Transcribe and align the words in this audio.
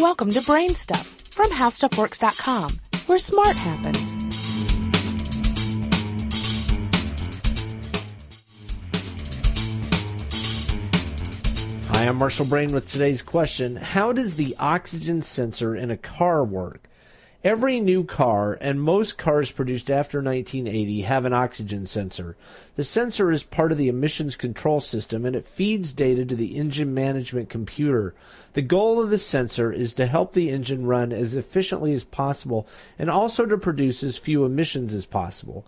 Welcome 0.00 0.30
to 0.30 0.40
Brain 0.40 0.74
Stuff 0.74 1.06
from 1.30 1.50
HowStuffWorks.com, 1.50 2.80
where 3.04 3.18
smart 3.18 3.54
happens. 3.54 4.16
Hi, 11.88 12.06
I'm 12.06 12.16
Marshall 12.16 12.46
Brain 12.46 12.72
with 12.72 12.90
today's 12.90 13.20
question. 13.20 13.76
How 13.76 14.14
does 14.14 14.36
the 14.36 14.56
oxygen 14.58 15.20
sensor 15.20 15.76
in 15.76 15.90
a 15.90 15.98
car 15.98 16.42
work? 16.44 16.88
Every 17.42 17.80
new 17.80 18.04
car 18.04 18.58
and 18.60 18.82
most 18.82 19.16
cars 19.16 19.50
produced 19.50 19.90
after 19.90 20.18
1980 20.18 21.00
have 21.02 21.24
an 21.24 21.32
oxygen 21.32 21.86
sensor. 21.86 22.36
The 22.76 22.84
sensor 22.84 23.32
is 23.32 23.42
part 23.42 23.72
of 23.72 23.78
the 23.78 23.88
emissions 23.88 24.36
control 24.36 24.80
system 24.80 25.24
and 25.24 25.34
it 25.34 25.46
feeds 25.46 25.90
data 25.90 26.26
to 26.26 26.36
the 26.36 26.58
engine 26.58 26.92
management 26.92 27.48
computer. 27.48 28.14
The 28.52 28.60
goal 28.60 29.00
of 29.00 29.08
the 29.08 29.16
sensor 29.16 29.72
is 29.72 29.94
to 29.94 30.04
help 30.04 30.34
the 30.34 30.50
engine 30.50 30.84
run 30.84 31.14
as 31.14 31.34
efficiently 31.34 31.94
as 31.94 32.04
possible 32.04 32.66
and 32.98 33.08
also 33.08 33.46
to 33.46 33.56
produce 33.56 34.02
as 34.02 34.18
few 34.18 34.44
emissions 34.44 34.92
as 34.92 35.06
possible. 35.06 35.64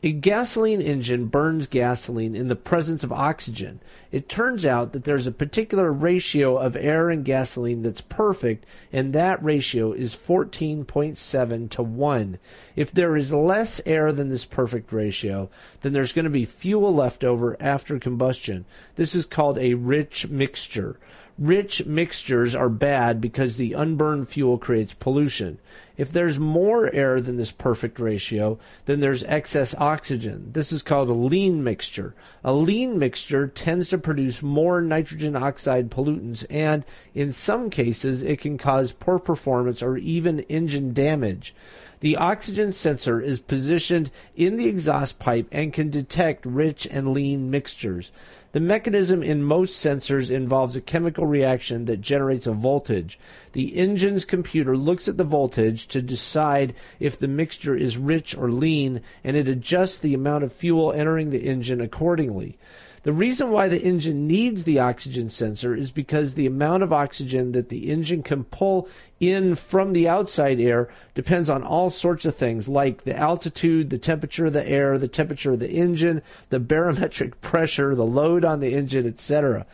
A 0.00 0.12
gasoline 0.12 0.80
engine 0.80 1.26
burns 1.26 1.66
gasoline 1.66 2.36
in 2.36 2.46
the 2.46 2.54
presence 2.54 3.02
of 3.02 3.10
oxygen. 3.10 3.80
It 4.12 4.28
turns 4.28 4.64
out 4.64 4.92
that 4.92 5.02
there's 5.02 5.26
a 5.26 5.32
particular 5.32 5.92
ratio 5.92 6.56
of 6.56 6.76
air 6.76 7.10
and 7.10 7.24
gasoline 7.24 7.82
that's 7.82 8.00
perfect, 8.00 8.64
and 8.92 9.12
that 9.12 9.42
ratio 9.42 9.90
is 9.90 10.14
14.7 10.14 11.70
to 11.70 11.82
1. 11.82 12.38
If 12.76 12.92
there 12.92 13.16
is 13.16 13.32
less 13.32 13.80
air 13.86 14.12
than 14.12 14.28
this 14.28 14.44
perfect 14.44 14.92
ratio, 14.92 15.50
then 15.80 15.92
there's 15.94 16.12
going 16.12 16.26
to 16.26 16.30
be 16.30 16.44
fuel 16.44 16.94
left 16.94 17.24
over 17.24 17.56
after 17.58 17.98
combustion. 17.98 18.66
This 18.94 19.16
is 19.16 19.26
called 19.26 19.58
a 19.58 19.74
rich 19.74 20.28
mixture. 20.28 20.96
Rich 21.36 21.86
mixtures 21.86 22.54
are 22.54 22.68
bad 22.68 23.20
because 23.20 23.56
the 23.56 23.72
unburned 23.72 24.28
fuel 24.28 24.58
creates 24.58 24.94
pollution. 24.94 25.58
If 25.98 26.12
there's 26.12 26.38
more 26.38 26.88
air 26.94 27.20
than 27.20 27.36
this 27.36 27.50
perfect 27.50 27.98
ratio, 27.98 28.58
then 28.86 29.00
there's 29.00 29.24
excess 29.24 29.74
oxygen. 29.76 30.52
This 30.52 30.72
is 30.72 30.82
called 30.82 31.10
a 31.10 31.12
lean 31.12 31.64
mixture. 31.64 32.14
A 32.44 32.52
lean 32.54 33.00
mixture 33.00 33.48
tends 33.48 33.88
to 33.88 33.98
produce 33.98 34.40
more 34.40 34.80
nitrogen 34.80 35.34
oxide 35.34 35.90
pollutants 35.90 36.46
and, 36.48 36.84
in 37.14 37.32
some 37.32 37.68
cases, 37.68 38.22
it 38.22 38.40
can 38.40 38.56
cause 38.56 38.92
poor 38.92 39.18
performance 39.18 39.82
or 39.82 39.96
even 39.96 40.40
engine 40.42 40.94
damage. 40.94 41.52
The 42.00 42.16
oxygen 42.16 42.70
sensor 42.70 43.20
is 43.20 43.40
positioned 43.40 44.12
in 44.36 44.56
the 44.56 44.68
exhaust 44.68 45.18
pipe 45.18 45.48
and 45.50 45.72
can 45.72 45.90
detect 45.90 46.46
rich 46.46 46.86
and 46.88 47.12
lean 47.12 47.50
mixtures. 47.50 48.12
The 48.52 48.60
mechanism 48.60 49.22
in 49.22 49.42
most 49.42 49.84
sensors 49.84 50.30
involves 50.30 50.76
a 50.76 50.80
chemical 50.80 51.26
reaction 51.26 51.84
that 51.86 52.00
generates 52.00 52.46
a 52.46 52.52
voltage. 52.52 53.18
The 53.52 53.76
engine's 53.76 54.24
computer 54.24 54.76
looks 54.76 55.08
at 55.08 55.16
the 55.16 55.24
voltage 55.24 55.87
to 55.88 56.02
decide 56.02 56.74
if 57.00 57.18
the 57.18 57.28
mixture 57.28 57.76
is 57.76 57.96
rich 57.96 58.36
or 58.36 58.50
lean, 58.50 59.00
and 59.22 59.36
it 59.36 59.48
adjusts 59.48 59.98
the 59.98 60.14
amount 60.14 60.44
of 60.44 60.52
fuel 60.52 60.92
entering 60.92 61.30
the 61.30 61.46
engine 61.46 61.80
accordingly. 61.80 62.58
The 63.04 63.12
reason 63.12 63.50
why 63.50 63.68
the 63.68 63.80
engine 63.80 64.26
needs 64.26 64.64
the 64.64 64.80
oxygen 64.80 65.30
sensor 65.30 65.74
is 65.74 65.90
because 65.90 66.34
the 66.34 66.46
amount 66.46 66.82
of 66.82 66.92
oxygen 66.92 67.52
that 67.52 67.68
the 67.68 67.90
engine 67.90 68.22
can 68.22 68.44
pull 68.44 68.88
in 69.20 69.54
from 69.54 69.92
the 69.92 70.08
outside 70.08 70.60
air 70.60 70.88
depends 71.14 71.48
on 71.48 71.62
all 71.62 71.90
sorts 71.90 72.24
of 72.24 72.34
things 72.34 72.68
like 72.68 73.04
the 73.04 73.16
altitude, 73.16 73.90
the 73.90 73.98
temperature 73.98 74.46
of 74.46 74.52
the 74.52 74.68
air, 74.68 74.98
the 74.98 75.08
temperature 75.08 75.52
of 75.52 75.58
the 75.58 75.70
engine, 75.70 76.22
the 76.50 76.60
barometric 76.60 77.40
pressure, 77.40 77.94
the 77.94 78.04
load 78.04 78.44
on 78.44 78.60
the 78.60 78.74
engine, 78.74 79.06
etc. 79.06 79.64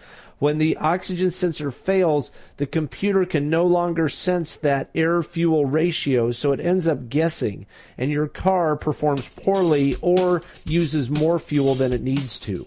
When 0.44 0.58
the 0.58 0.76
oxygen 0.76 1.30
sensor 1.30 1.70
fails, 1.70 2.30
the 2.58 2.66
computer 2.66 3.24
can 3.24 3.48
no 3.48 3.64
longer 3.64 4.10
sense 4.10 4.58
that 4.58 4.90
air 4.94 5.22
fuel 5.22 5.64
ratio, 5.64 6.32
so 6.32 6.52
it 6.52 6.60
ends 6.60 6.86
up 6.86 7.08
guessing, 7.08 7.64
and 7.96 8.10
your 8.10 8.28
car 8.28 8.76
performs 8.76 9.26
poorly 9.26 9.96
or 10.02 10.42
uses 10.66 11.08
more 11.08 11.38
fuel 11.38 11.74
than 11.74 11.94
it 11.94 12.02
needs 12.02 12.38
to. 12.40 12.62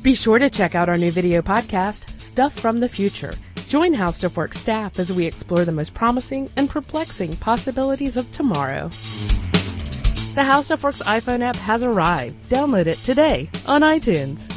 Be 0.00 0.14
sure 0.14 0.38
to 0.38 0.48
check 0.48 0.74
out 0.74 0.88
our 0.88 0.96
new 0.96 1.10
video 1.10 1.42
podcast, 1.42 2.16
Stuff 2.16 2.58
from 2.58 2.80
the 2.80 2.88
Future. 2.88 3.34
Join 3.68 3.92
HowStuffWorks 3.92 4.54
staff 4.54 4.98
as 4.98 5.12
we 5.12 5.26
explore 5.26 5.66
the 5.66 5.72
most 5.72 5.92
promising 5.92 6.48
and 6.56 6.70
perplexing 6.70 7.36
possibilities 7.36 8.16
of 8.16 8.32
tomorrow. 8.32 8.88
The 8.88 10.40
HowStuffWorks 10.40 11.02
iPhone 11.02 11.42
app 11.42 11.56
has 11.56 11.82
arrived. 11.82 12.48
Download 12.48 12.86
it 12.86 12.96
today 12.96 13.50
on 13.66 13.82
iTunes. 13.82 14.53